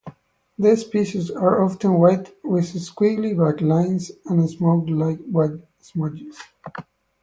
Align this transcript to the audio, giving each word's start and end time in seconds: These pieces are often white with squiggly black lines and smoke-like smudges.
These 0.57 0.85
pieces 0.85 1.29
are 1.29 1.61
often 1.63 1.93
white 1.93 2.33
with 2.43 2.73
squiggly 2.73 3.35
black 3.35 3.61
lines 3.61 4.11
and 4.25 4.49
smoke-like 4.49 5.19
smudges. 5.79 6.39